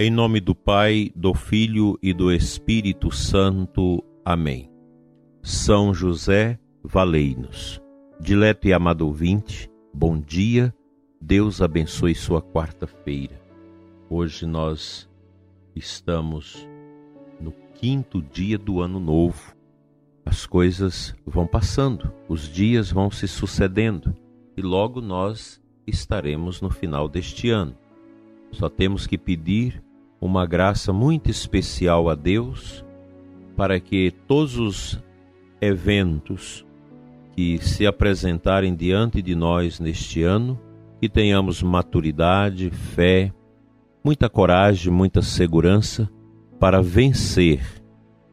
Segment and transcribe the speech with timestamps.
[0.00, 4.00] Em nome do Pai, do Filho e do Espírito Santo.
[4.24, 4.70] Amém.
[5.42, 7.82] São José, valei-nos.
[8.20, 10.72] Dileto e amado ouvinte, bom dia,
[11.20, 13.42] Deus abençoe sua quarta-feira.
[14.08, 15.10] Hoje nós
[15.74, 16.64] estamos
[17.40, 19.52] no quinto dia do ano novo.
[20.24, 24.14] As coisas vão passando, os dias vão se sucedendo
[24.56, 27.76] e logo nós estaremos no final deste ano.
[28.52, 29.82] Só temos que pedir
[30.20, 32.84] uma graça muito especial a Deus
[33.56, 35.02] para que todos os
[35.60, 36.64] eventos
[37.32, 40.60] que se apresentarem diante de nós neste ano,
[41.00, 43.32] que tenhamos maturidade, fé,
[44.02, 46.08] muita coragem, muita segurança
[46.58, 47.60] para vencer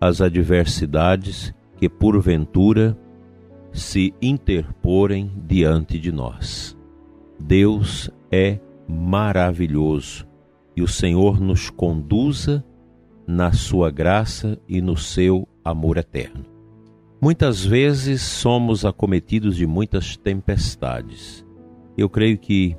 [0.00, 2.98] as adversidades que porventura
[3.72, 6.76] se interporem diante de nós.
[7.38, 10.27] Deus é maravilhoso
[10.78, 12.64] e o Senhor nos conduza
[13.26, 16.44] na sua graça e no seu amor eterno.
[17.20, 21.44] Muitas vezes somos acometidos de muitas tempestades.
[21.96, 22.76] Eu creio que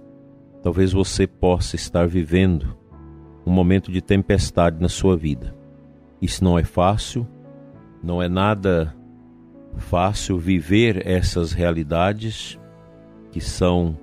[0.64, 2.74] talvez você possa estar vivendo
[3.46, 5.54] um momento de tempestade na sua vida.
[6.22, 7.28] Isso não é fácil,
[8.02, 8.96] não é nada
[9.76, 12.58] fácil viver essas realidades
[13.30, 13.98] que são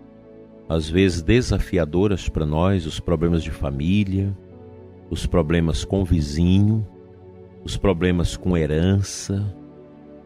[0.69, 4.37] às vezes desafiadoras para nós, os problemas de família,
[5.09, 6.87] os problemas com vizinho,
[7.65, 9.55] os problemas com herança,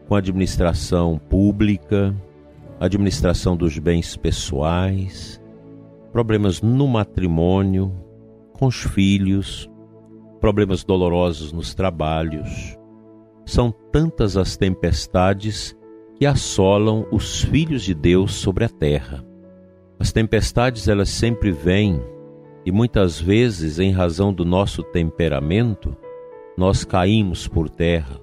[0.07, 2.15] com administração pública,
[2.79, 5.41] administração dos bens pessoais,
[6.11, 7.91] problemas no matrimônio,
[8.53, 9.69] com os filhos,
[10.39, 12.77] problemas dolorosos nos trabalhos.
[13.45, 15.75] São tantas as tempestades
[16.17, 19.30] que assolam os filhos de Deus sobre a terra.
[20.01, 22.01] As tempestades elas sempre vêm
[22.65, 25.95] e muitas vezes, em razão do nosso temperamento,
[26.57, 28.19] nós caímos por terra,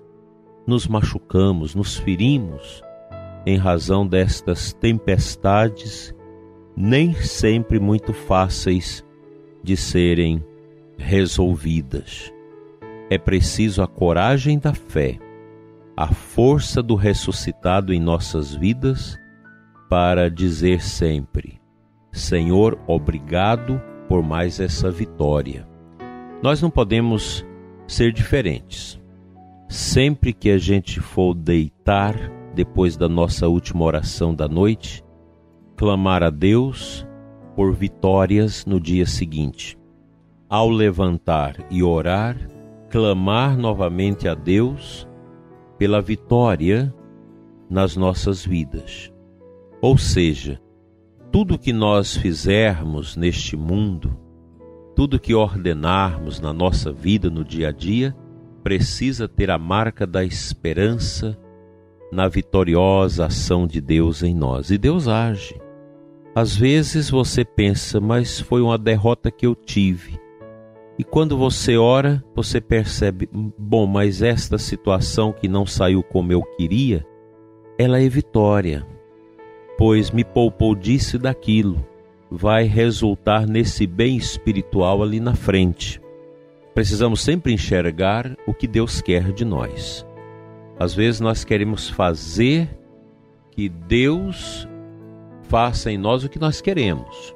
[0.66, 2.82] nos machucamos, nos ferimos
[3.46, 6.12] em razão destas tempestades
[6.76, 9.04] nem sempre muito fáceis
[9.62, 10.44] de serem
[10.96, 12.34] resolvidas.
[13.08, 15.16] É preciso a coragem da fé,
[15.96, 19.16] a força do ressuscitado em nossas vidas
[19.88, 21.58] para dizer sempre:
[22.12, 25.68] Senhor, obrigado por mais essa vitória.
[26.42, 27.44] Nós não podemos
[27.86, 28.98] ser diferentes.
[29.68, 32.14] Sempre que a gente for deitar,
[32.54, 35.04] depois da nossa última oração da noite,
[35.76, 37.06] clamar a Deus
[37.54, 39.76] por vitórias no dia seguinte.
[40.48, 42.36] Ao levantar e orar,
[42.88, 45.06] clamar novamente a Deus
[45.76, 46.92] pela vitória
[47.68, 49.12] nas nossas vidas.
[49.80, 50.60] Ou seja,
[51.30, 54.18] tudo que nós fizermos neste mundo,
[54.96, 58.16] tudo que ordenarmos na nossa vida no dia a dia,
[58.62, 61.38] precisa ter a marca da esperança
[62.10, 64.70] na vitoriosa ação de Deus em nós.
[64.70, 65.54] E Deus age.
[66.34, 70.18] Às vezes você pensa, mas foi uma derrota que eu tive.
[70.98, 76.42] E quando você ora, você percebe, bom, mas esta situação que não saiu como eu
[76.56, 77.06] queria,
[77.78, 78.84] ela é vitória
[79.78, 81.86] pois me poupou disso daquilo,
[82.28, 86.02] vai resultar nesse bem espiritual ali na frente.
[86.74, 90.04] Precisamos sempre enxergar o que Deus quer de nós.
[90.80, 92.68] Às vezes nós queremos fazer
[93.52, 94.68] que Deus
[95.44, 97.34] faça em nós o que nós queremos.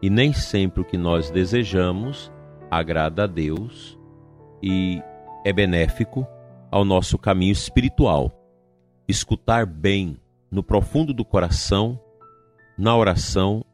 [0.00, 2.32] E nem sempre o que nós desejamos
[2.70, 3.98] agrada a Deus
[4.62, 5.02] e
[5.44, 6.26] é benéfico
[6.70, 8.32] ao nosso caminho espiritual.
[9.06, 10.18] Escutar bem
[10.50, 12.00] no profundo do coração,
[12.76, 13.64] na oração,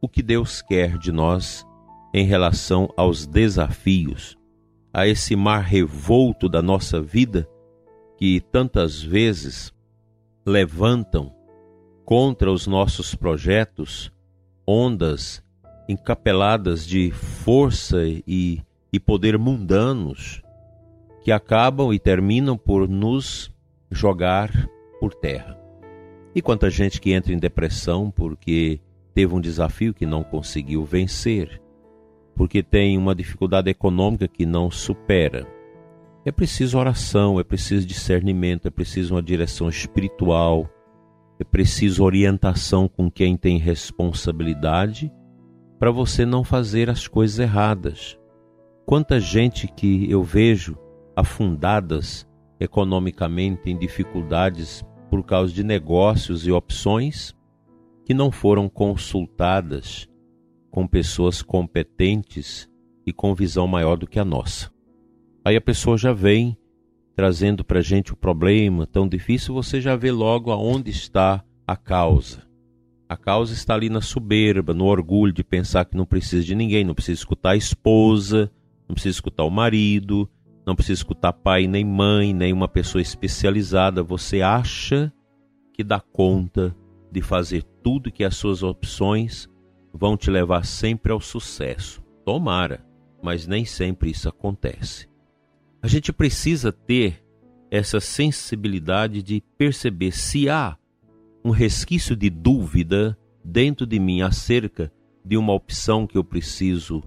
[0.00, 1.66] o que Deus quer de nós
[2.12, 4.36] em relação aos desafios,
[4.92, 7.48] a esse mar revolto da nossa vida
[8.16, 9.72] que tantas vezes
[10.44, 11.32] levantam
[12.04, 14.12] contra os nossos projetos
[14.66, 15.42] ondas
[15.88, 18.60] encapeladas de força e,
[18.92, 20.42] e poder mundanos
[21.22, 23.52] que acabam e terminam por nos
[23.90, 24.50] jogar
[24.98, 25.59] por terra.
[26.34, 28.80] E quanta gente que entra em depressão porque
[29.14, 31.60] teve um desafio que não conseguiu vencer,
[32.36, 35.46] porque tem uma dificuldade econômica que não supera.
[36.24, 40.68] É preciso oração, é preciso discernimento, é preciso uma direção espiritual,
[41.38, 45.10] é preciso orientação com quem tem responsabilidade
[45.78, 48.18] para você não fazer as coisas erradas.
[48.84, 50.76] Quanta gente que eu vejo
[51.16, 52.28] afundadas
[52.60, 57.34] economicamente em dificuldades por causa de negócios e opções
[58.04, 60.08] que não foram consultadas
[60.70, 62.70] com pessoas competentes
[63.04, 64.70] e com visão maior do que a nossa.
[65.44, 66.56] Aí a pessoa já vem
[67.16, 72.48] trazendo para gente o problema tão difícil, você já vê logo aonde está a causa.
[73.08, 76.84] A causa está ali na soberba, no orgulho de pensar que não precisa de ninguém,
[76.84, 78.50] não precisa escutar a esposa,
[78.88, 80.30] não precisa escutar o marido,
[80.70, 84.04] não precisa escutar pai nem mãe, nem uma pessoa especializada.
[84.04, 85.12] Você acha
[85.74, 86.76] que dá conta
[87.10, 89.48] de fazer tudo que as suas opções
[89.92, 92.00] vão te levar sempre ao sucesso.
[92.24, 92.86] Tomara,
[93.20, 95.08] mas nem sempre isso acontece.
[95.82, 97.20] A gente precisa ter
[97.68, 100.76] essa sensibilidade de perceber se há
[101.44, 104.92] um resquício de dúvida dentro de mim acerca
[105.24, 107.02] de uma opção que eu preciso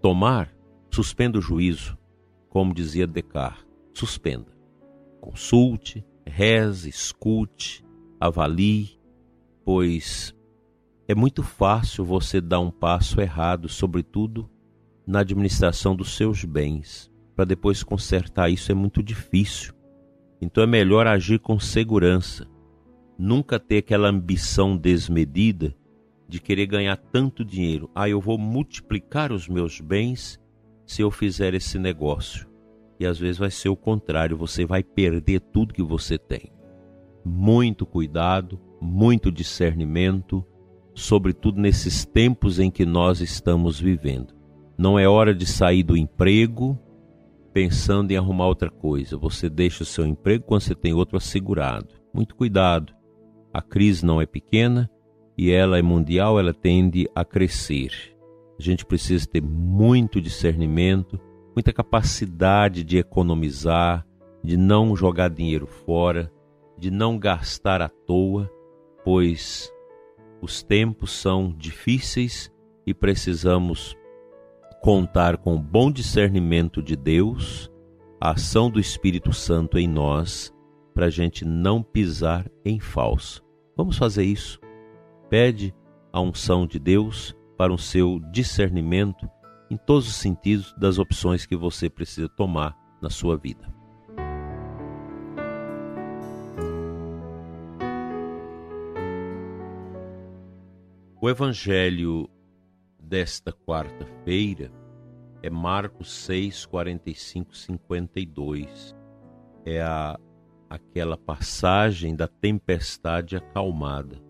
[0.00, 0.54] tomar,
[0.92, 1.98] suspenda o juízo,
[2.50, 3.64] como dizia Descartes,
[3.94, 4.52] suspenda.
[5.20, 7.84] Consulte, reze, escute,
[8.20, 8.98] avalie,
[9.64, 10.34] pois
[11.08, 14.50] é muito fácil você dar um passo errado, sobretudo
[15.06, 17.10] na administração dos seus bens.
[17.34, 19.74] Para depois consertar isso é muito difícil.
[20.40, 22.46] Então é melhor agir com segurança.
[23.18, 25.74] Nunca ter aquela ambição desmedida
[26.28, 27.90] de querer ganhar tanto dinheiro.
[27.94, 30.40] Ah, eu vou multiplicar os meus bens
[30.90, 32.48] se eu fizer esse negócio.
[32.98, 36.52] E às vezes vai ser o contrário, você vai perder tudo que você tem.
[37.24, 40.44] Muito cuidado, muito discernimento,
[40.92, 44.34] sobretudo nesses tempos em que nós estamos vivendo.
[44.76, 46.76] Não é hora de sair do emprego
[47.52, 49.16] pensando em arrumar outra coisa.
[49.16, 51.94] Você deixa o seu emprego quando você tem outro assegurado.
[52.12, 52.92] Muito cuidado.
[53.54, 54.90] A crise não é pequena
[55.38, 58.09] e ela é mundial, ela tende a crescer.
[58.60, 61.18] A gente precisa ter muito discernimento,
[61.56, 64.06] muita capacidade de economizar,
[64.44, 66.30] de não jogar dinheiro fora,
[66.76, 68.50] de não gastar à toa,
[69.02, 69.72] pois
[70.42, 72.52] os tempos são difíceis
[72.86, 73.96] e precisamos
[74.82, 77.72] contar com o bom discernimento de Deus,
[78.20, 80.54] a ação do Espírito Santo em nós,
[80.92, 83.42] para a gente não pisar em falso.
[83.74, 84.60] Vamos fazer isso.
[85.30, 85.74] Pede
[86.12, 89.28] a unção de Deus para o seu discernimento
[89.70, 93.68] em todos os sentidos das opções que você precisa tomar na sua vida.
[101.20, 102.30] O evangelho
[102.98, 104.72] desta quarta-feira
[105.42, 108.96] é Marcos 6, 45, 52.
[109.66, 110.18] É a,
[110.70, 114.29] aquela passagem da tempestade acalmada.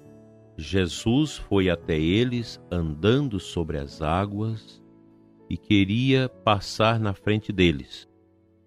[0.60, 4.82] Jesus foi até eles andando sobre as águas
[5.48, 8.06] e queria passar na frente deles.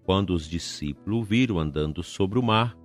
[0.02, 2.76] Quando os discípulos o viram andando sobre o mar,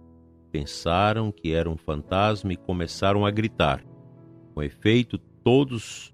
[0.52, 3.84] pensaram que era um fantasma e começaram a gritar.
[4.54, 6.14] Com efeito, todos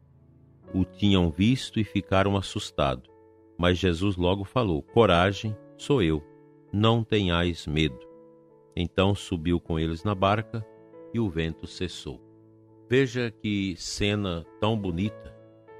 [0.73, 3.09] o tinham visto e ficaram assustados.
[3.57, 6.23] Mas Jesus logo falou: Coragem, sou eu,
[6.71, 7.99] não tenhais medo.
[8.73, 10.65] Então subiu com eles na barca
[11.13, 12.25] e o vento cessou.
[12.87, 15.33] Veja que cena tão bonita.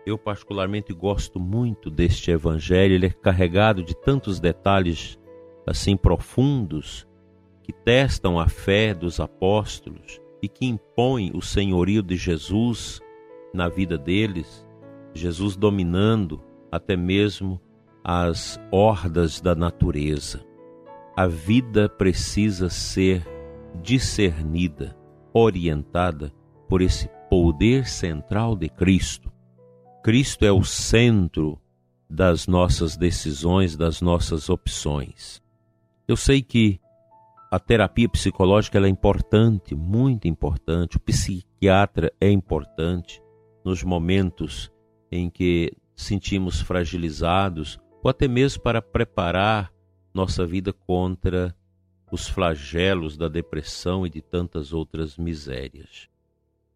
[0.05, 5.19] Eu particularmente gosto muito deste evangelho, ele é carregado de tantos detalhes
[5.67, 7.07] assim profundos
[7.63, 13.01] que testam a fé dos apóstolos e que impõem o senhorio de Jesus
[13.53, 14.65] na vida deles,
[15.13, 17.59] Jesus dominando até mesmo
[18.03, 20.45] as hordas da natureza.
[21.15, 23.25] A vida precisa ser
[23.81, 24.95] discernida,
[25.33, 26.31] orientada
[26.67, 29.31] por esse poder central de Cristo.
[30.03, 31.59] Cristo é o centro
[32.09, 35.41] das nossas decisões, das nossas opções.
[36.07, 36.79] Eu sei que
[37.51, 43.21] a terapia psicológica é importante, muito importante, o psiquiatra é importante
[43.63, 44.71] nos momentos
[45.11, 49.71] em que sentimos fragilizados ou até mesmo para preparar
[50.13, 51.55] nossa vida contra
[52.11, 56.07] os flagelos da depressão e de tantas outras misérias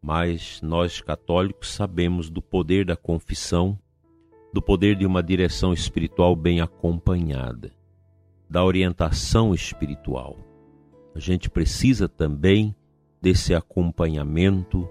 [0.01, 3.77] mas nós católicos sabemos do poder da confissão,
[4.53, 7.71] do poder de uma direção espiritual bem acompanhada,
[8.49, 10.37] da orientação espiritual.
[11.13, 12.75] A gente precisa também
[13.21, 14.89] desse acompanhamento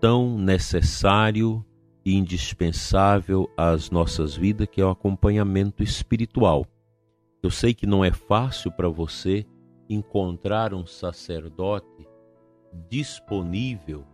[0.00, 1.64] tão necessário
[2.04, 6.64] e indispensável às nossas vidas, que é o acompanhamento espiritual.
[7.42, 9.44] Eu sei que não é fácil para você
[9.88, 12.06] encontrar um sacerdote
[12.88, 14.04] disponível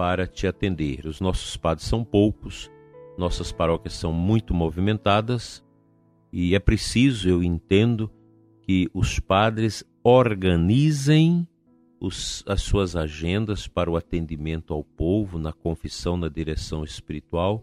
[0.00, 1.04] para te atender.
[1.04, 2.70] Os nossos padres são poucos,
[3.18, 5.62] nossas paróquias são muito movimentadas
[6.32, 8.10] e é preciso, eu entendo,
[8.62, 11.46] que os padres organizem
[12.00, 17.62] os, as suas agendas para o atendimento ao povo, na confissão, na direção espiritual,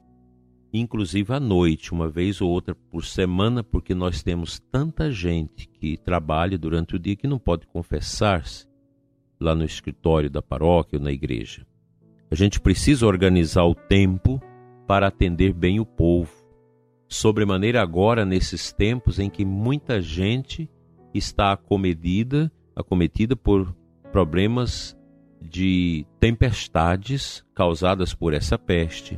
[0.71, 5.97] inclusive à noite, uma vez ou outra por semana, porque nós temos tanta gente que
[5.97, 8.67] trabalha durante o dia que não pode confessar-se
[9.39, 11.66] lá no escritório da paróquia ou na igreja.
[12.29, 14.41] A gente precisa organizar o tempo
[14.85, 16.31] para atender bem o povo.
[17.07, 20.69] Sobremaneira agora nesses tempos em que muita gente
[21.13, 23.73] está acometida, acometida por
[24.11, 24.97] problemas
[25.41, 29.17] de tempestades causadas por essa peste,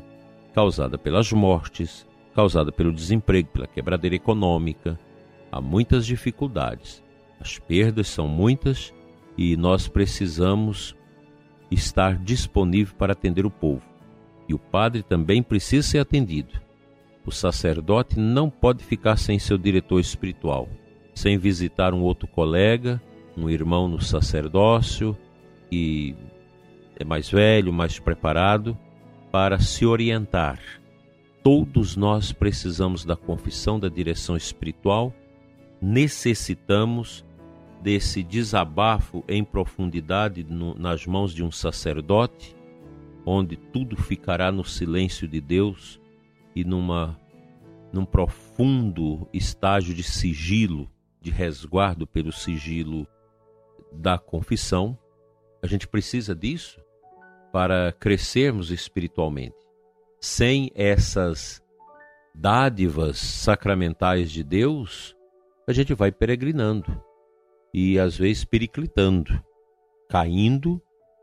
[0.53, 4.99] causada pelas mortes, causada pelo desemprego, pela quebradeira econômica.
[5.51, 7.03] Há muitas dificuldades.
[7.39, 8.93] As perdas são muitas
[9.35, 10.95] e nós precisamos
[11.71, 13.81] estar disponível para atender o povo.
[14.47, 16.59] E o padre também precisa ser atendido.
[17.25, 20.67] O sacerdote não pode ficar sem seu diretor espiritual,
[21.13, 23.01] sem visitar um outro colega,
[23.37, 25.15] um irmão no sacerdócio
[25.69, 26.15] que
[26.97, 28.77] é mais velho, mais preparado
[29.31, 30.59] para se orientar.
[31.43, 35.13] Todos nós precisamos da confissão da direção espiritual,
[35.81, 37.23] necessitamos
[37.81, 42.55] desse desabafo em profundidade no, nas mãos de um sacerdote,
[43.25, 45.99] onde tudo ficará no silêncio de Deus
[46.55, 47.19] e numa
[47.91, 50.87] num profundo estágio de sigilo,
[51.19, 53.07] de resguardo pelo sigilo
[53.91, 54.97] da confissão.
[55.61, 56.79] A gente precisa disso
[57.51, 59.55] para crescermos espiritualmente.
[60.21, 61.63] Sem essas
[62.35, 65.15] dádivas sacramentais de Deus,
[65.67, 67.08] a gente vai peregrinando
[67.73, 69.43] e às vezes periclitando,
[70.09, 70.81] caindo,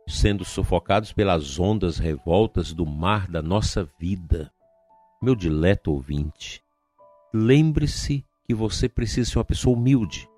[0.09, 4.53] sendo sufocados pelas ondas revoltas do mar da nossa vida.
[5.21, 6.62] Meu dileto ouvinte,
[7.35, 10.29] lembre-se que você precisa ser uma pessoa humilde.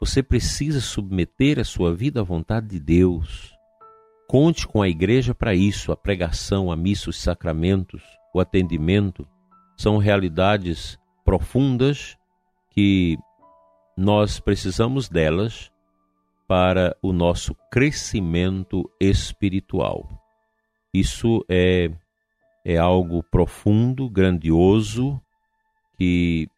[0.00, 3.56] Você precisa submeter a sua vida à vontade de Deus.
[4.28, 5.90] Conte com a igreja para isso.
[5.90, 8.02] A pregação, a missa, os sacramentos,
[8.34, 9.26] o atendimento
[9.76, 12.16] são realidades profundas
[12.70, 13.18] que
[13.98, 15.72] nós precisamos delas
[16.46, 20.08] para o nosso crescimento espiritual.
[20.94, 21.90] Isso é,
[22.64, 25.20] é algo profundo, grandioso,
[25.98, 26.48] que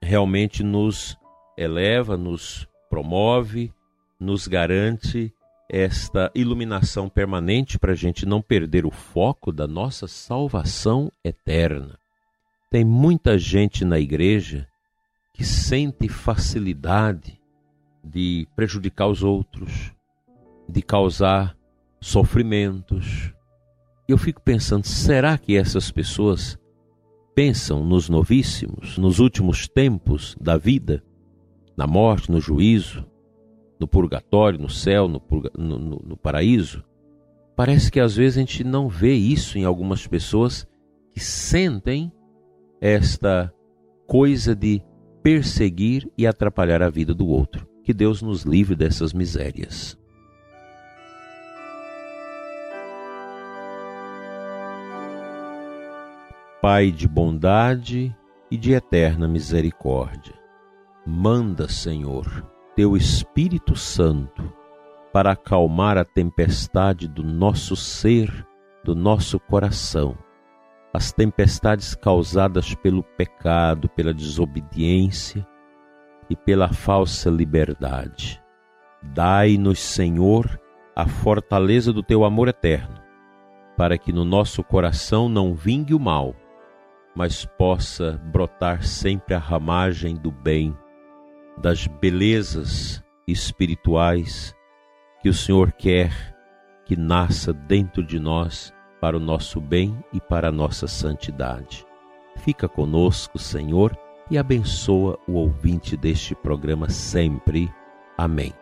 [0.00, 1.14] realmente nos
[1.58, 3.70] eleva, nos promove,
[4.18, 5.30] nos garante
[5.68, 11.98] esta iluminação permanente para a gente não perder o foco da nossa salvação eterna.
[12.70, 14.66] Tem muita gente na igreja
[15.38, 17.40] que sente facilidade
[18.02, 19.94] de prejudicar os outros,
[20.68, 21.56] de causar
[22.00, 23.32] sofrimentos.
[24.08, 26.58] Eu fico pensando, será que essas pessoas
[27.36, 31.04] pensam nos novíssimos, nos últimos tempos da vida,
[31.76, 33.06] na morte, no juízo,
[33.78, 36.82] no purgatório, no céu, no, purga, no, no, no paraíso?
[37.54, 40.66] Parece que às vezes a gente não vê isso em algumas pessoas
[41.12, 42.10] que sentem
[42.80, 43.54] esta
[44.04, 44.82] coisa de
[45.28, 47.68] perseguir e atrapalhar a vida do outro.
[47.84, 49.94] Que Deus nos livre dessas misérias.
[56.62, 58.16] Pai de bondade
[58.50, 60.32] e de eterna misericórdia,
[61.06, 64.50] manda, Senhor, teu Espírito Santo
[65.12, 68.46] para acalmar a tempestade do nosso ser,
[68.82, 70.16] do nosso coração
[70.92, 75.46] as tempestades causadas pelo pecado, pela desobediência
[76.30, 78.42] e pela falsa liberdade.
[79.02, 80.60] Dai-nos, Senhor,
[80.94, 83.00] a fortaleza do teu amor eterno,
[83.76, 86.34] para que no nosso coração não vingue o mal,
[87.14, 90.76] mas possa brotar sempre a ramagem do bem,
[91.58, 94.54] das belezas espirituais
[95.20, 96.36] que o Senhor quer
[96.84, 101.86] que nasça dentro de nós para o nosso bem e para a nossa santidade.
[102.36, 103.96] Fica conosco, Senhor,
[104.30, 107.70] e abençoa o ouvinte deste programa sempre.
[108.16, 108.52] Amém.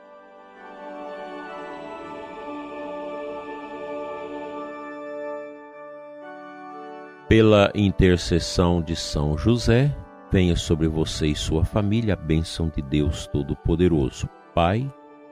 [7.29, 9.93] Pela intercessão de São José,
[10.31, 14.89] venha sobre você e sua família a bênção de Deus Todo-Poderoso, Pai,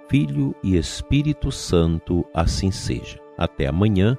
[0.08, 3.20] Filho e Espírito Santo, assim seja.
[3.38, 4.18] Até amanhã